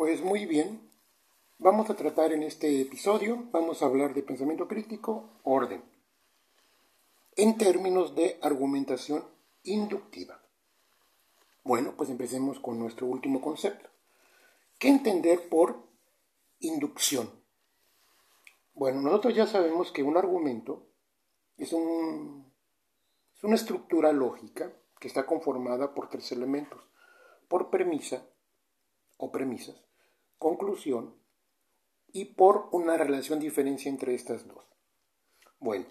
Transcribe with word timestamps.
Pues 0.00 0.22
muy 0.22 0.46
bien, 0.46 0.80
vamos 1.58 1.90
a 1.90 1.94
tratar 1.94 2.32
en 2.32 2.42
este 2.42 2.80
episodio, 2.80 3.44
vamos 3.52 3.82
a 3.82 3.84
hablar 3.84 4.14
de 4.14 4.22
pensamiento 4.22 4.66
crítico, 4.66 5.28
orden, 5.42 5.84
en 7.36 7.58
términos 7.58 8.14
de 8.14 8.38
argumentación 8.40 9.22
inductiva. 9.62 10.40
Bueno, 11.64 11.92
pues 11.98 12.08
empecemos 12.08 12.58
con 12.60 12.78
nuestro 12.78 13.08
último 13.08 13.42
concepto. 13.42 13.90
¿Qué 14.78 14.88
entender 14.88 15.50
por 15.50 15.76
inducción? 16.60 17.30
Bueno, 18.72 19.02
nosotros 19.02 19.34
ya 19.34 19.46
sabemos 19.46 19.92
que 19.92 20.02
un 20.02 20.16
argumento 20.16 20.86
es, 21.58 21.74
un, 21.74 22.50
es 23.36 23.44
una 23.44 23.56
estructura 23.56 24.14
lógica 24.14 24.72
que 24.98 25.08
está 25.08 25.26
conformada 25.26 25.92
por 25.92 26.08
tres 26.08 26.32
elementos, 26.32 26.80
por 27.48 27.68
premisa 27.68 28.24
o 29.18 29.30
premisas, 29.30 29.89
conclusión 30.40 31.14
y 32.12 32.24
por 32.24 32.70
una 32.72 32.96
relación 32.96 33.38
diferencia 33.38 33.90
entre 33.90 34.14
estas 34.14 34.48
dos. 34.48 34.64
Bueno, 35.60 35.84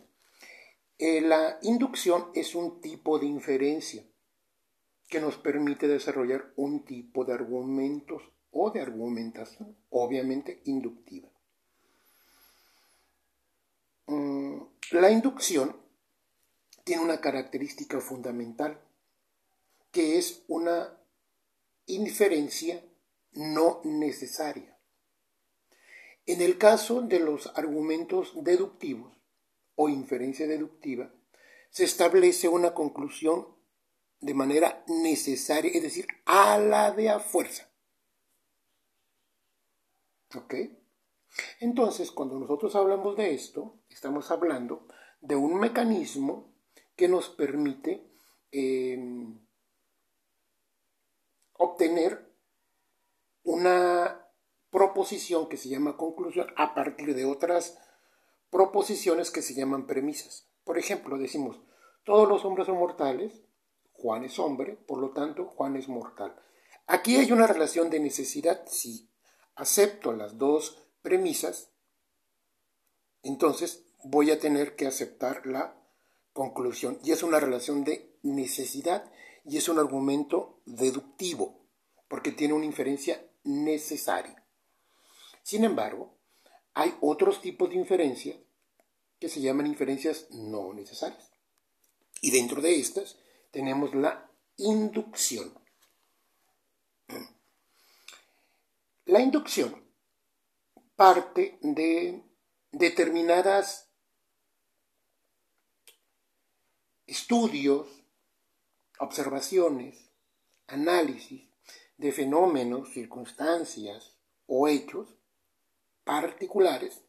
eh, 0.98 1.22
la 1.22 1.60
inducción 1.62 2.32
es 2.34 2.56
un 2.56 2.82
tipo 2.82 3.20
de 3.20 3.28
inferencia 3.28 4.04
que 5.08 5.22
nos 5.22 5.38
permite 5.38 5.88
desarrollar 5.88 6.52
un 6.56 6.84
tipo 6.84 7.24
de 7.26 7.34
argumentos 7.34 8.24
o 8.52 8.72
de 8.72 8.82
argumentación, 8.82 9.78
obviamente 9.92 10.62
inductiva. 10.66 11.30
Mm, 14.08 14.62
la 14.92 15.12
inducción 15.12 15.78
tiene 16.84 17.04
una 17.04 17.22
característica 17.22 18.02
fundamental, 18.02 18.82
que 19.92 20.18
es 20.18 20.44
una 20.48 20.98
inferencia 21.86 22.84
no 23.34 23.82
necesaria. 23.84 24.78
En 26.26 26.42
el 26.42 26.58
caso 26.58 27.02
de 27.02 27.20
los 27.20 27.48
argumentos 27.58 28.34
deductivos 28.44 29.18
o 29.76 29.90
inferencia 29.90 30.48
deductiva, 30.48 31.12
se 31.70 31.84
establece 31.86 32.48
una 32.48 32.74
conclusión 32.74 33.48
de 34.20 34.34
manera 34.34 34.84
necesaria, 34.88 35.72
es 35.74 35.82
decir, 35.82 36.08
a 36.26 36.58
la 36.58 36.92
de 36.92 37.10
a 37.10 37.20
fuerza. 37.20 37.72
¿Ok? 40.36 40.56
Entonces, 41.60 42.12
cuando 42.12 42.38
nosotros 42.38 42.76
hablamos 42.76 43.16
de 43.16 43.34
esto, 43.34 43.80
estamos 43.90 44.30
hablando 44.32 44.88
de 45.22 45.36
un 45.36 45.60
mecanismo 45.60 46.54
que 46.96 47.08
nos 47.08 47.30
permite 47.30 48.12
em, 48.52 49.40
obtener 51.54 52.29
una 53.50 54.28
proposición 54.70 55.50
que 55.50 55.58
se 55.58 55.70
llama 55.70 55.98
conclusión 55.98 56.46
a 56.56 56.76
partir 56.76 57.16
de 57.16 57.26
otras 57.26 57.80
proposiciones 58.52 59.32
que 59.32 59.42
se 59.42 59.56
llaman 59.56 59.88
premisas. 59.88 60.48
Por 60.64 60.78
ejemplo, 60.78 61.18
decimos, 61.18 61.60
todos 62.04 62.30
los 62.30 62.46
hombres 62.46 62.68
son 62.68 62.78
mortales, 62.78 63.42
Juan 63.92 64.24
es 64.24 64.38
hombre, 64.38 64.78
por 64.88 65.00
lo 65.00 65.14
tanto, 65.14 65.46
Juan 65.46 65.76
es 65.78 65.88
mortal. 65.88 66.40
Aquí 66.86 67.16
hay 67.16 67.32
una 67.32 67.48
relación 67.48 67.90
de 67.90 68.00
necesidad. 68.00 68.68
Si 68.68 69.10
acepto 69.56 70.14
las 70.14 70.38
dos 70.38 70.84
premisas, 71.02 71.72
entonces 73.24 73.84
voy 74.04 74.30
a 74.30 74.40
tener 74.40 74.76
que 74.76 74.86
aceptar 74.86 75.48
la 75.48 75.76
conclusión. 76.34 77.00
Y 77.04 77.14
es 77.14 77.24
una 77.24 77.40
relación 77.40 77.84
de 77.84 78.16
necesidad 78.22 79.12
y 79.44 79.58
es 79.58 79.70
un 79.70 79.80
argumento 79.80 80.62
deductivo, 80.68 81.66
porque 82.08 82.32
tiene 82.32 82.54
una 82.54 82.66
inferencia 82.66 83.26
necesaria. 83.44 84.44
Sin 85.44 85.64
embargo, 85.64 86.18
hay 86.74 86.96
otros 87.02 87.42
tipos 87.42 87.70
de 87.70 87.76
inferencias 87.76 88.38
que 89.20 89.30
se 89.30 89.42
llaman 89.42 89.68
inferencias 89.68 90.28
no 90.32 90.74
necesarias. 90.74 91.32
Y 92.22 92.32
dentro 92.32 92.62
de 92.62 92.80
estas 92.80 93.18
tenemos 93.52 93.94
la 93.96 94.30
inducción. 94.58 95.54
La 99.06 99.22
inducción 99.22 99.90
parte 100.96 101.58
de 101.62 102.22
determinadas 102.72 103.90
estudios, 107.08 107.88
observaciones, 109.00 110.12
análisis 110.68 111.49
de 112.00 112.14
fenómenos, 112.14 112.94
circunstancias 112.94 114.18
o 114.48 114.68
hechos 114.70 115.14
particulares 116.06 117.04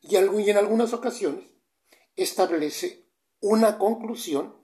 y 0.00 0.16
en 0.16 0.56
algunas 0.56 0.94
ocasiones 0.94 1.44
establece 2.16 3.06
una 3.40 3.78
conclusión 3.78 4.56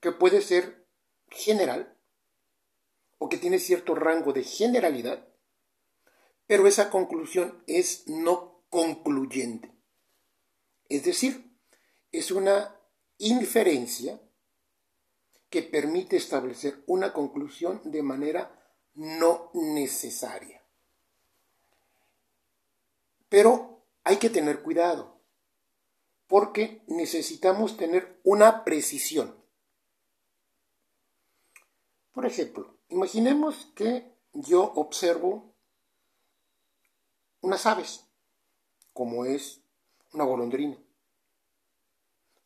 que 0.00 0.12
puede 0.12 0.42
ser 0.42 0.86
general 1.30 1.98
o 3.16 3.30
que 3.30 3.38
tiene 3.38 3.58
cierto 3.58 3.94
rango 3.94 4.34
de 4.34 4.44
generalidad, 4.44 5.26
pero 6.46 6.66
esa 6.66 6.90
conclusión 6.90 7.64
es 7.66 8.06
no 8.06 8.64
concluyente. 8.68 9.72
Es 10.90 11.04
decir, 11.04 11.56
es 12.10 12.30
una 12.30 12.78
inferencia 13.16 14.20
que 15.52 15.62
permite 15.62 16.16
establecer 16.16 16.82
una 16.86 17.12
conclusión 17.12 17.82
de 17.84 18.02
manera 18.02 18.58
no 18.94 19.50
necesaria. 19.52 20.64
Pero 23.28 23.84
hay 24.02 24.16
que 24.16 24.30
tener 24.30 24.62
cuidado, 24.62 25.20
porque 26.26 26.82
necesitamos 26.86 27.76
tener 27.76 28.18
una 28.24 28.64
precisión. 28.64 29.36
Por 32.12 32.24
ejemplo, 32.24 32.78
imaginemos 32.88 33.66
que 33.74 34.10
yo 34.32 34.72
observo 34.72 35.54
unas 37.42 37.66
aves, 37.66 38.08
como 38.94 39.26
es 39.26 39.60
una 40.14 40.24
golondrina. 40.24 40.78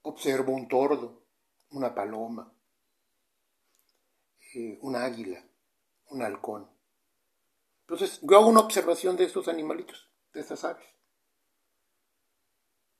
Observo 0.02 0.52
un 0.52 0.66
tordo, 0.66 1.22
una 1.70 1.94
paloma, 1.94 2.55
eh, 4.54 4.78
un 4.82 4.96
águila, 4.96 5.44
un 6.10 6.22
halcón. 6.22 6.70
Entonces, 7.82 8.20
yo 8.22 8.36
hago 8.36 8.48
una 8.48 8.60
observación 8.60 9.16
de 9.16 9.24
estos 9.24 9.48
animalitos, 9.48 10.10
de 10.32 10.40
estas 10.40 10.64
aves. 10.64 10.86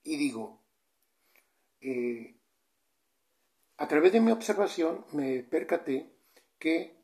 Y 0.04 0.16
digo, 0.16 0.62
eh, 1.80 2.36
a 3.76 3.88
través 3.88 4.12
de 4.12 4.20
mi 4.20 4.30
observación 4.30 5.04
me 5.12 5.42
percaté 5.42 6.12
que 6.58 6.96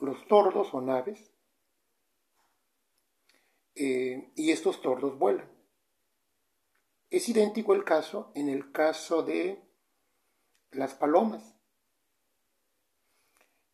los 0.00 0.26
tordos 0.28 0.68
son 0.68 0.90
aves 0.90 1.32
eh, 3.74 4.30
y 4.36 4.52
estos 4.52 4.80
tordos 4.80 5.18
vuelan. 5.18 5.50
Es 7.10 7.28
idéntico 7.28 7.74
el 7.74 7.84
caso 7.84 8.30
en 8.34 8.48
el 8.48 8.70
caso 8.70 9.22
de 9.22 9.62
las 10.70 10.94
palomas 10.94 11.57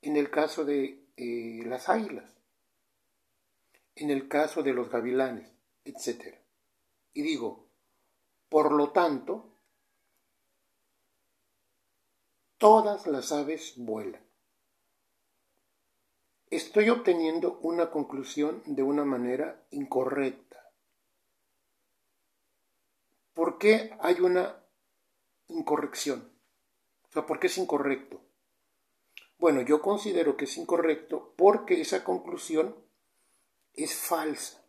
en 0.04 0.16
el 0.16 0.30
caso 0.30 0.66
de 0.66 1.08
eh, 1.16 1.62
las 1.64 1.88
águilas, 1.88 2.30
en 3.94 4.10
el 4.10 4.28
caso 4.28 4.62
de 4.62 4.74
los 4.74 4.90
gavilanes, 4.90 5.50
etc. 5.82 6.36
Y 7.14 7.22
digo, 7.22 7.70
por 8.50 8.72
lo 8.72 8.92
tanto, 8.92 9.58
todas 12.58 13.06
las 13.06 13.32
aves 13.32 13.74
vuelan. 13.78 14.22
Estoy 16.50 16.90
obteniendo 16.90 17.58
una 17.60 17.90
conclusión 17.90 18.62
de 18.66 18.82
una 18.82 19.06
manera 19.06 19.66
incorrecta. 19.70 20.70
¿Por 23.32 23.56
qué 23.56 23.96
hay 24.00 24.20
una 24.20 24.62
incorrección? 25.48 26.30
O 27.08 27.12
sea, 27.12 27.24
¿por 27.24 27.40
qué 27.40 27.46
es 27.46 27.56
incorrecto? 27.56 28.23
Bueno, 29.44 29.60
yo 29.60 29.82
considero 29.82 30.38
que 30.38 30.46
es 30.46 30.56
incorrecto 30.56 31.34
porque 31.36 31.78
esa 31.78 32.02
conclusión 32.02 32.74
es 33.74 33.94
falsa. 33.94 34.64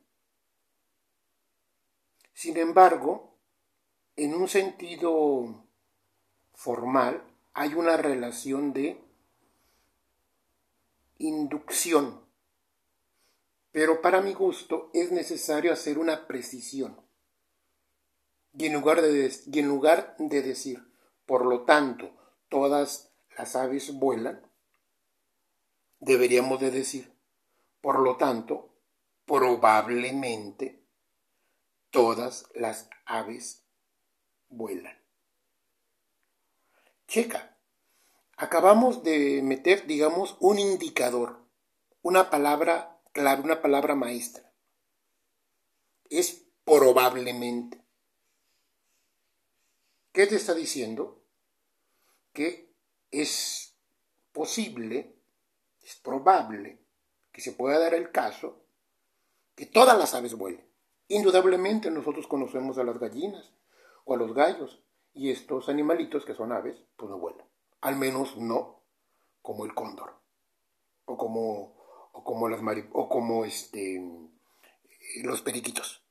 Sin 2.34 2.58
embargo, 2.58 3.38
en 4.18 4.34
un 4.36 4.50
sentido 4.50 5.64
formal, 6.56 7.24
hay 7.54 7.74
una 7.74 7.96
relación 7.96 8.74
de 8.74 9.02
inducción. 11.20 12.28
Pero 13.72 14.02
para 14.02 14.20
mi 14.20 14.34
gusto 14.34 14.90
es 14.94 15.10
necesario 15.10 15.72
hacer 15.72 15.98
una 15.98 16.28
precisión. 16.28 17.00
Y 18.52 18.66
en 18.66 18.74
lugar 18.74 19.02
de, 19.02 20.42
decir, 20.42 20.86
por 21.26 21.46
lo 21.46 21.64
tanto, 21.64 22.12
todas 22.50 23.14
las 23.38 23.56
aves 23.56 23.98
vuelan, 23.98 24.46
deberíamos 26.06 26.60
de 26.60 26.72
decir, 26.72 27.12
por 27.82 28.00
lo 28.00 28.16
tanto, 28.16 28.70
probablemente 29.26 30.86
todas 31.90 32.48
las 32.54 32.90
aves 33.06 33.66
vuelan. 34.48 34.98
Checa, 37.08 37.58
acabamos 38.38 39.04
de 39.04 39.42
meter, 39.42 39.88
digamos, 39.88 40.38
un 40.40 40.60
indicador, 40.60 41.44
una 42.02 42.30
palabra 42.30 43.02
clave, 43.12 43.42
una 43.44 43.62
palabra 43.62 43.96
maestra. 43.96 44.54
Es 46.10 46.46
probablemente. 46.64 47.84
¿Qué 50.12 50.28
te 50.28 50.36
está 50.36 50.54
diciendo? 50.54 51.24
Que 52.32 52.74
es 53.12 53.76
posible, 54.32 55.15
es 55.86 55.96
probable 55.98 56.80
que 57.32 57.42
se 57.42 57.52
pueda 57.52 57.78
dar 57.78 57.94
el 57.94 58.12
caso 58.12 58.58
que 59.56 59.68
todas 59.68 59.98
las 59.98 60.16
aves 60.16 60.34
vuelen. 60.36 60.68
Indudablemente 61.08 61.92
nosotros 61.92 62.26
conocemos 62.26 62.80
a 62.80 62.84
las 62.84 62.98
gallinas 62.98 63.54
o 64.04 64.16
a 64.16 64.18
los 64.18 64.34
gallos 64.34 64.82
y 65.14 65.30
estos 65.30 65.70
animalitos 65.70 66.26
que 66.26 66.34
son 66.34 66.52
aves, 66.52 66.82
pues 66.98 67.12
no 67.12 67.20
vuelan. 67.20 67.46
Al 67.82 67.98
menos 67.98 68.36
no 68.38 68.82
como 69.44 69.64
el 69.64 69.76
cóndor 69.76 70.16
o 71.06 71.16
como 71.18 71.76
o 72.14 72.24
como 72.24 72.50
las 72.50 72.62
o 72.94 73.08
como 73.08 73.46
este 73.46 74.04
los 75.24 75.42
periquitos. 75.44 76.02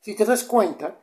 Si 0.00 0.14
te 0.14 0.24
das 0.24 0.44
cuenta, 0.44 0.98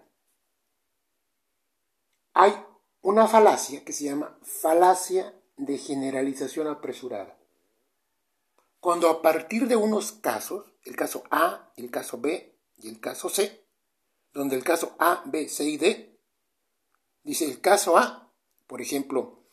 hay 2.34 2.65
una 3.06 3.28
falacia 3.28 3.86
que 3.86 3.94
se 3.94 4.06
llama 4.06 4.36
falacia 4.42 5.32
de 5.58 5.78
generalización 5.78 6.66
apresurada. 6.66 7.38
Cuando 8.80 9.12
a 9.12 9.22
partir 9.22 9.68
de 9.68 9.76
unos 9.76 10.12
casos, 10.12 10.66
el 10.86 10.96
caso 10.96 11.24
A, 11.30 11.72
el 11.78 11.92
caso 11.92 12.20
B 12.20 12.58
y 12.78 12.88
el 12.88 13.00
caso 13.00 13.30
C, 13.30 13.64
donde 14.34 14.56
el 14.56 14.64
caso 14.64 14.96
A, 14.98 15.22
B, 15.28 15.48
C 15.50 15.66
y 15.66 15.78
D, 15.78 16.18
dice 17.22 17.46
el 17.46 17.62
caso 17.62 17.96
A, 17.96 18.34
por 18.66 18.82
ejemplo, 18.82 19.44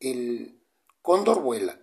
el 0.00 0.60
cóndor 1.00 1.40
vuela, 1.40 1.80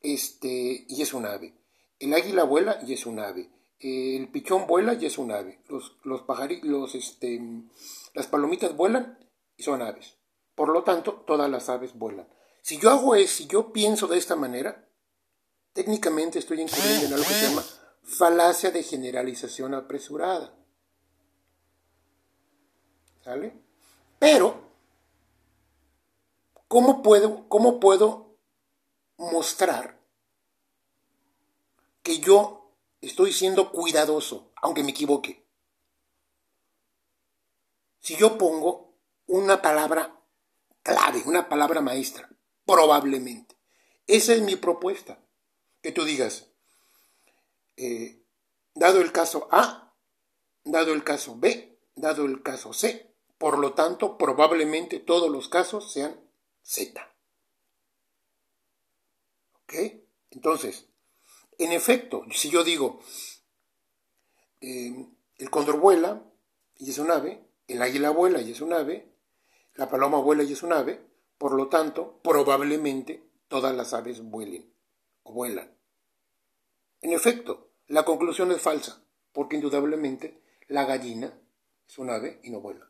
este, 0.00 0.86
y 0.88 1.02
es 1.02 1.12
un 1.12 1.26
ave, 1.26 1.54
el 1.98 2.14
águila 2.14 2.44
vuela 2.44 2.80
y 2.82 2.94
es 2.94 3.04
un 3.04 3.18
ave, 3.18 3.50
el 3.78 4.26
pichón 4.30 4.66
vuela 4.66 4.94
y 4.94 5.04
es 5.04 5.18
un 5.18 5.32
ave, 5.32 5.60
los, 5.68 5.98
los 6.02 6.24
este, 6.94 7.42
las 8.14 8.26
palomitas 8.26 8.74
vuelan 8.74 9.18
y 9.58 9.64
son 9.64 9.82
aves. 9.82 10.16
Por 10.62 10.72
lo 10.72 10.84
tanto, 10.84 11.14
todas 11.26 11.50
las 11.50 11.68
aves 11.68 11.98
vuelan. 11.98 12.28
Si 12.60 12.78
yo 12.78 12.90
hago 12.90 13.16
eso, 13.16 13.38
si 13.38 13.46
yo 13.48 13.72
pienso 13.72 14.06
de 14.06 14.16
esta 14.16 14.36
manera, 14.36 14.88
técnicamente 15.72 16.38
estoy 16.38 16.60
incurriendo 16.60 17.06
en 17.06 17.14
algo 17.14 17.26
que 17.26 17.34
se 17.34 17.48
llama 17.48 17.64
falacia 18.04 18.70
de 18.70 18.84
generalización 18.84 19.74
apresurada. 19.74 20.54
¿Sale? 23.24 23.60
Pero, 24.20 24.70
¿cómo 26.68 27.02
puedo, 27.02 27.48
cómo 27.48 27.80
puedo 27.80 28.36
mostrar 29.16 29.98
que 32.04 32.20
yo 32.20 32.70
estoy 33.00 33.32
siendo 33.32 33.72
cuidadoso, 33.72 34.52
aunque 34.62 34.84
me 34.84 34.92
equivoque? 34.92 35.44
Si 37.98 38.14
yo 38.14 38.38
pongo 38.38 38.94
una 39.26 39.60
palabra 39.60 40.21
clave, 40.82 41.22
una 41.26 41.48
palabra 41.48 41.80
maestra, 41.80 42.28
Probablemente. 42.64 43.56
Esa 44.06 44.34
es 44.34 44.42
mi 44.42 44.56
propuesta. 44.56 45.20
Que 45.82 45.92
tú 45.92 46.04
digas, 46.04 46.50
eh, 47.76 48.22
dado 48.74 49.00
el 49.00 49.12
caso 49.12 49.48
A, 49.50 49.94
dado 50.64 50.92
el 50.92 51.02
caso 51.02 51.36
B, 51.36 51.80
dado 51.96 52.24
el 52.24 52.42
caso 52.42 52.72
C, 52.72 53.14
por 53.38 53.58
lo 53.58 53.74
tanto, 53.74 54.16
probablemente 54.16 55.00
todos 55.00 55.28
los 55.30 55.48
casos 55.48 55.92
sean 55.92 56.20
Z. 56.62 57.14
¿Ok? 59.64 59.74
Entonces, 60.30 60.86
en 61.58 61.72
efecto, 61.72 62.24
si 62.30 62.50
yo 62.50 62.62
digo, 62.62 63.00
eh, 64.60 65.08
el 65.38 65.50
cóndor 65.50 65.80
vuela 65.80 66.22
y 66.76 66.90
es 66.90 66.98
un 66.98 67.10
ave, 67.10 67.44
el 67.66 67.82
águila 67.82 68.10
vuela 68.10 68.40
y 68.40 68.52
es 68.52 68.60
un 68.60 68.72
ave, 68.72 69.11
la 69.74 69.88
paloma 69.88 70.18
vuela 70.18 70.42
y 70.42 70.52
es 70.52 70.62
un 70.62 70.72
ave, 70.72 71.00
por 71.38 71.52
lo 71.54 71.68
tanto, 71.68 72.20
probablemente 72.22 73.22
todas 73.48 73.74
las 73.74 73.94
aves 73.94 74.22
vuelen 74.22 74.72
o 75.22 75.32
vuelan. 75.32 75.76
En 77.00 77.12
efecto, 77.12 77.72
la 77.88 78.04
conclusión 78.04 78.52
es 78.52 78.60
falsa, 78.60 79.04
porque 79.32 79.56
indudablemente 79.56 80.42
la 80.68 80.84
gallina 80.84 81.38
es 81.88 81.98
un 81.98 82.10
ave 82.10 82.40
y 82.42 82.50
no 82.50 82.60
vuela. 82.60 82.88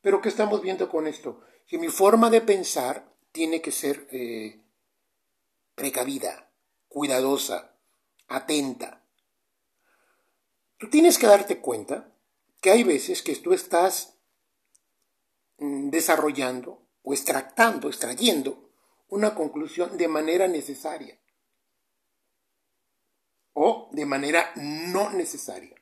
Pero 0.00 0.20
¿qué 0.20 0.28
estamos 0.28 0.60
viendo 0.60 0.88
con 0.88 1.06
esto? 1.06 1.40
Que 1.66 1.78
mi 1.78 1.88
forma 1.88 2.28
de 2.28 2.40
pensar 2.40 3.10
tiene 3.32 3.62
que 3.62 3.72
ser 3.72 4.06
eh, 4.10 4.60
precavida, 5.74 6.50
cuidadosa, 6.88 7.76
atenta. 8.28 9.02
Tú 10.76 10.90
tienes 10.90 11.18
que 11.18 11.26
darte 11.26 11.60
cuenta 11.60 12.12
que 12.60 12.70
hay 12.70 12.84
veces 12.84 13.22
que 13.22 13.34
tú 13.36 13.52
estás 13.52 14.13
desarrollando 15.90 16.86
o 17.02 17.12
extractando, 17.12 17.88
extrayendo 17.88 18.70
una 19.08 19.34
conclusión 19.34 19.96
de 19.96 20.08
manera 20.08 20.48
necesaria 20.48 21.18
o 23.52 23.88
de 23.92 24.04
manera 24.04 24.52
no 24.56 25.10
necesaria. 25.10 25.76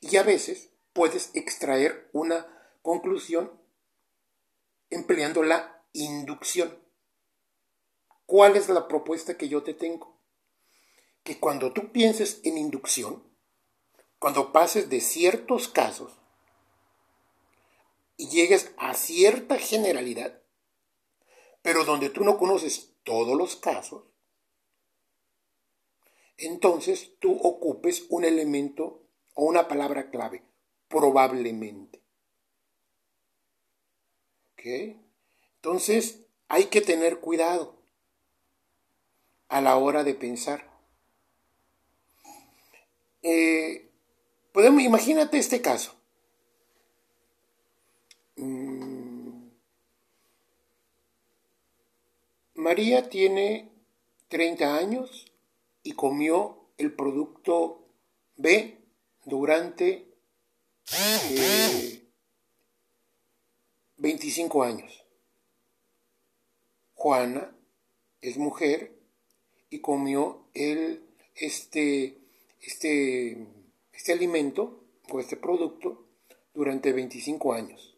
Y 0.00 0.16
a 0.16 0.22
veces 0.22 0.70
puedes 0.92 1.30
extraer 1.34 2.08
una 2.12 2.46
conclusión 2.82 3.60
empleando 4.90 5.42
la 5.42 5.84
inducción. 5.92 6.78
¿Cuál 8.26 8.56
es 8.56 8.68
la 8.68 8.88
propuesta 8.88 9.36
que 9.36 9.48
yo 9.48 9.62
te 9.62 9.74
tengo? 9.74 10.20
Que 11.22 11.38
cuando 11.38 11.72
tú 11.72 11.92
pienses 11.92 12.40
en 12.44 12.58
inducción, 12.58 13.22
cuando 14.18 14.52
pases 14.52 14.88
de 14.88 15.00
ciertos 15.00 15.68
casos 15.68 16.21
y 18.22 18.28
llegues 18.28 18.72
a 18.76 18.94
cierta 18.94 19.58
generalidad, 19.58 20.40
pero 21.60 21.84
donde 21.84 22.08
tú 22.08 22.22
no 22.22 22.38
conoces 22.38 22.94
todos 23.02 23.36
los 23.36 23.56
casos, 23.56 24.04
entonces 26.36 27.18
tú 27.18 27.32
ocupes 27.32 28.06
un 28.10 28.24
elemento 28.24 29.02
o 29.34 29.46
una 29.46 29.66
palabra 29.66 30.08
clave, 30.10 30.44
probablemente. 30.86 32.00
¿Ok? 34.52 34.66
Entonces 35.56 36.20
hay 36.46 36.66
que 36.66 36.80
tener 36.80 37.18
cuidado 37.18 37.74
a 39.48 39.60
la 39.60 39.76
hora 39.78 40.04
de 40.04 40.14
pensar. 40.14 40.70
Eh, 43.22 43.90
podemos, 44.52 44.80
imagínate 44.80 45.38
este 45.38 45.60
caso. 45.60 46.01
Mm. 48.42 49.50
María 52.54 53.08
tiene 53.08 53.70
30 54.28 54.76
años 54.76 55.26
y 55.82 55.92
comió 55.92 56.58
el 56.78 56.92
producto 56.92 57.84
B 58.36 58.78
durante 59.24 60.06
25 63.96 64.64
eh, 64.64 64.68
años. 64.68 65.04
Juana 66.94 67.54
es 68.20 68.36
mujer 68.36 68.92
y 69.70 69.80
comió 69.80 70.46
el, 70.54 71.02
este, 71.34 72.18
este, 72.60 73.46
este 73.92 74.12
alimento 74.12 74.84
o 75.10 75.20
este 75.20 75.36
producto 75.36 76.06
durante 76.54 76.92
25 76.92 77.52
años. 77.54 77.91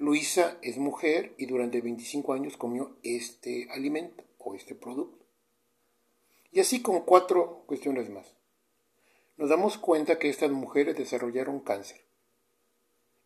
Luisa 0.00 0.56
es 0.62 0.78
mujer 0.78 1.34
y 1.36 1.44
durante 1.44 1.82
25 1.82 2.32
años 2.32 2.56
comió 2.56 2.96
este 3.02 3.68
alimento 3.70 4.24
o 4.38 4.54
este 4.54 4.74
producto. 4.74 5.26
Y 6.50 6.60
así 6.60 6.80
con 6.80 7.02
cuatro 7.02 7.64
cuestiones 7.66 8.08
más. 8.08 8.34
Nos 9.36 9.50
damos 9.50 9.76
cuenta 9.76 10.18
que 10.18 10.30
estas 10.30 10.50
mujeres 10.52 10.96
desarrollaron 10.96 11.60
cáncer. 11.60 12.00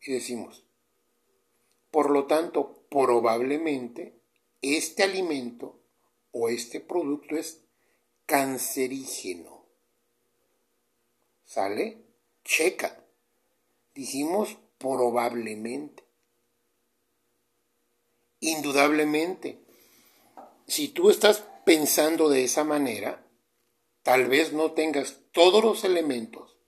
Y 0.00 0.14
decimos, 0.14 0.64
por 1.93 2.11
lo 2.11 2.26
tanto, 2.26 2.83
probablemente 2.90 4.19
este 4.61 5.04
alimento 5.04 5.78
o 6.33 6.49
este 6.49 6.81
producto 6.81 7.37
es 7.37 7.62
cancerígeno. 8.26 9.64
¿Sale? 11.45 12.02
Checa. 12.43 13.04
Dijimos 13.95 14.59
probablemente. 14.78 16.04
Indudablemente, 18.45 19.59
si 20.67 20.89
tú 20.89 21.09
estás 21.09 21.45
pensando 21.65 22.29
de 22.29 22.45
esa 22.45 22.63
manera, 22.63 23.27
tal 24.03 24.27
vez 24.27 24.53
no 24.53 24.73
tengas 24.73 25.21
todos 25.33 25.65
los 25.65 25.83
elementos 25.83 26.59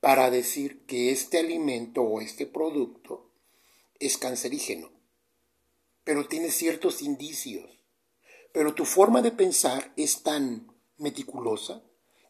para 0.00 0.28
decir 0.28 0.84
que 0.84 1.10
este 1.10 1.38
alimento 1.38 2.02
o 2.02 2.20
este 2.20 2.44
producto 2.44 3.32
es 3.98 4.18
cancerígeno, 4.18 4.90
pero 6.04 6.28
tiene 6.28 6.50
ciertos 6.50 7.00
indicios. 7.00 7.82
Pero 8.52 8.74
tu 8.74 8.84
forma 8.84 9.22
de 9.22 9.30
pensar 9.30 9.94
es 9.96 10.22
tan 10.22 10.70
meticulosa 10.98 11.82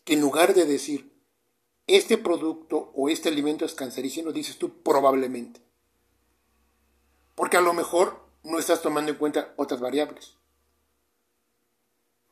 que 0.05 0.13
en 0.13 0.21
lugar 0.21 0.55
de 0.55 0.67
decir 0.67 1.21
este 1.89 2.17
producto 2.17 2.93
o 2.95 3.09
este 3.09 3.29
alimento 3.29 3.65
es 3.65 3.75
cancerígeno, 3.75 4.31
dices 4.31 4.57
tú 4.57 4.85
probablemente. 4.85 5.63
Porque 7.35 7.57
a 7.57 7.61
lo 7.61 7.73
mejor 7.73 8.28
no 8.49 8.59
estás 8.59 8.83
tomando 8.83 9.13
en 9.13 9.19
cuenta 9.19 9.53
otras 9.57 9.81
variables. 9.81 10.37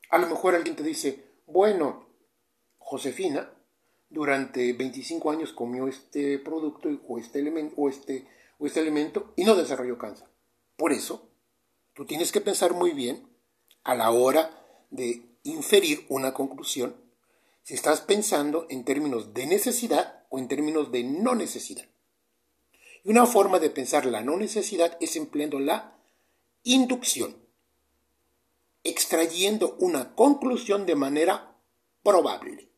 A 0.09 0.17
lo 0.17 0.27
mejor 0.27 0.55
alguien 0.55 0.75
te 0.75 0.83
dice, 0.83 1.25
bueno, 1.45 2.07
Josefina 2.79 3.51
durante 4.09 4.73
25 4.73 5.31
años 5.31 5.53
comió 5.53 5.87
este 5.87 6.39
producto 6.39 6.89
o 7.07 7.19
este, 7.19 7.39
elemento, 7.39 7.75
o 7.77 7.89
este, 7.89 8.27
o 8.57 8.65
este 8.65 8.79
alimento 8.79 9.33
y 9.35 9.43
no 9.43 9.55
desarrolló 9.55 9.97
cáncer. 9.97 10.27
Por 10.75 10.91
eso, 10.91 11.29
tú 11.93 12.05
tienes 12.05 12.31
que 12.31 12.41
pensar 12.41 12.73
muy 12.73 12.91
bien 12.91 13.27
a 13.83 13.95
la 13.95 14.11
hora 14.11 14.49
de 14.89 15.23
inferir 15.43 16.05
una 16.09 16.33
conclusión 16.33 16.95
si 17.63 17.73
estás 17.73 18.01
pensando 18.01 18.65
en 18.69 18.85
términos 18.85 19.33
de 19.33 19.45
necesidad 19.45 20.23
o 20.29 20.39
en 20.39 20.47
términos 20.47 20.91
de 20.91 21.03
no 21.03 21.35
necesidad. 21.35 21.85
Y 23.03 23.09
una 23.09 23.25
forma 23.25 23.59
de 23.59 23.69
pensar 23.69 24.05
la 24.05 24.21
no 24.21 24.37
necesidad 24.37 24.97
es 25.01 25.17
empleando 25.17 25.59
la 25.59 25.96
inducción, 26.63 27.37
extrayendo 28.83 29.75
una 29.79 30.15
conclusión 30.15 30.85
de 30.85 30.95
manera 30.95 31.55
probable. 32.03 32.69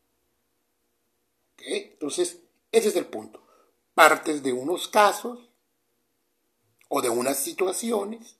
Entonces, 1.58 2.40
ese 2.72 2.88
es 2.88 2.96
el 2.96 3.06
punto. 3.06 3.46
Partes 3.94 4.42
de 4.42 4.52
unos 4.52 4.88
casos 4.88 5.50
o 6.88 7.02
de 7.02 7.10
unas 7.10 7.38
situaciones 7.38 8.38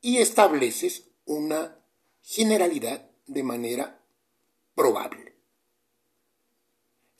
y 0.00 0.18
estableces 0.18 1.08
una 1.24 1.84
generalidad 2.22 3.10
de 3.26 3.42
manera 3.42 4.02
probable 4.74 5.30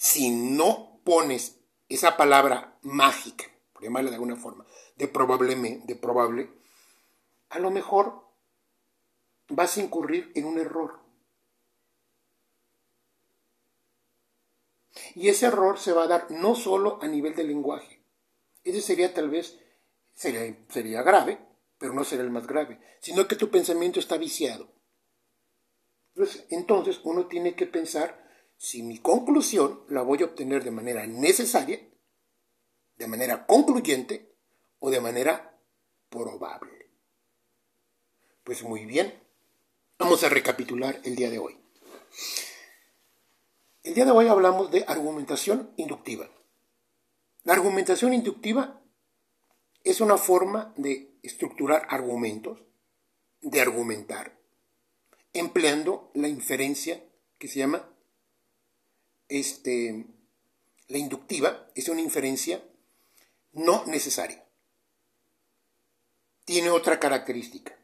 si 0.00 0.30
no 0.30 0.98
pones 1.04 1.60
esa 1.90 2.16
palabra 2.16 2.78
mágica, 2.80 3.44
por 3.74 3.82
llamarla 3.82 4.08
de 4.08 4.16
alguna 4.16 4.36
forma, 4.36 4.64
de 4.96 5.08
probablemente, 5.08 5.92
de 5.92 5.94
probable, 5.94 6.50
a 7.50 7.58
lo 7.58 7.70
mejor 7.70 8.24
vas 9.48 9.76
a 9.76 9.80
incurrir 9.80 10.32
en 10.34 10.46
un 10.46 10.58
error. 10.58 11.00
Y 15.14 15.28
ese 15.28 15.46
error 15.46 15.78
se 15.78 15.92
va 15.92 16.04
a 16.04 16.08
dar 16.08 16.30
no 16.30 16.54
solo 16.54 16.98
a 17.02 17.08
nivel 17.08 17.34
del 17.34 17.48
lenguaje. 17.48 18.02
Ese 18.62 18.80
sería 18.80 19.12
tal 19.12 19.30
vez, 19.30 19.58
sería, 20.14 20.56
sería 20.68 21.02
grave, 21.02 21.38
pero 21.78 21.92
no 21.92 22.04
sería 22.04 22.24
el 22.24 22.30
más 22.30 22.46
grave, 22.46 22.80
sino 23.00 23.26
que 23.26 23.36
tu 23.36 23.50
pensamiento 23.50 23.98
está 23.98 24.16
viciado. 24.16 24.68
entonces 26.50 27.00
uno 27.04 27.26
tiene 27.26 27.54
que 27.54 27.66
pensar 27.66 28.28
si 28.56 28.82
mi 28.82 28.98
conclusión 28.98 29.84
la 29.88 30.02
voy 30.02 30.22
a 30.22 30.26
obtener 30.26 30.62
de 30.62 30.70
manera 30.70 31.06
necesaria, 31.06 31.80
de 32.96 33.06
manera 33.06 33.46
concluyente 33.46 34.36
o 34.78 34.90
de 34.90 35.00
manera 35.00 35.58
probable. 36.10 36.79
Pues 38.50 38.64
muy 38.64 38.84
bien, 38.84 39.14
vamos 39.96 40.24
a 40.24 40.28
recapitular 40.28 41.00
el 41.04 41.14
día 41.14 41.30
de 41.30 41.38
hoy. 41.38 41.56
El 43.84 43.94
día 43.94 44.04
de 44.04 44.10
hoy 44.10 44.26
hablamos 44.26 44.72
de 44.72 44.84
argumentación 44.88 45.72
inductiva. 45.76 46.28
La 47.44 47.52
argumentación 47.52 48.12
inductiva 48.12 48.82
es 49.84 50.00
una 50.00 50.18
forma 50.18 50.74
de 50.76 51.14
estructurar 51.22 51.86
argumentos, 51.90 52.58
de 53.40 53.60
argumentar, 53.60 54.36
empleando 55.32 56.10
la 56.14 56.26
inferencia 56.26 57.04
que 57.38 57.46
se 57.46 57.60
llama 57.60 57.88
este, 59.28 60.06
la 60.88 60.98
inductiva 60.98 61.68
es 61.76 61.88
una 61.88 62.00
inferencia 62.00 62.60
no 63.52 63.84
necesaria. 63.86 64.44
Tiene 66.44 66.70
otra 66.70 66.98
característica. 66.98 67.79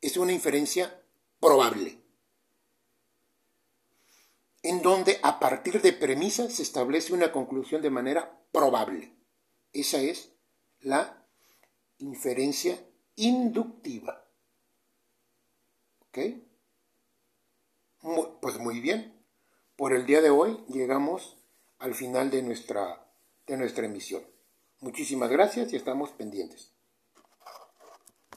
Es 0.00 0.16
una 0.16 0.32
inferencia 0.32 1.02
probable, 1.40 1.98
en 4.62 4.82
donde 4.82 5.18
a 5.22 5.38
partir 5.38 5.80
de 5.80 5.92
premisas 5.92 6.54
se 6.54 6.62
establece 6.62 7.12
una 7.12 7.32
conclusión 7.32 7.82
de 7.82 7.90
manera 7.90 8.40
probable. 8.52 9.12
Esa 9.72 10.00
es 10.00 10.32
la 10.80 11.24
inferencia 11.98 12.78
inductiva. 13.16 14.24
¿Ok? 16.08 16.18
Pues 18.40 18.58
muy 18.58 18.80
bien. 18.80 19.14
Por 19.76 19.92
el 19.92 20.06
día 20.06 20.20
de 20.20 20.30
hoy 20.30 20.64
llegamos 20.68 21.36
al 21.78 21.94
final 21.94 22.30
de 22.30 22.42
nuestra, 22.42 23.06
de 23.46 23.56
nuestra 23.56 23.86
emisión. 23.86 24.22
Muchísimas 24.80 25.30
gracias 25.30 25.72
y 25.72 25.76
estamos 25.76 26.10
pendientes. 26.10 26.72